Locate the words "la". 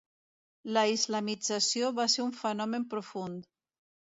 0.77-0.83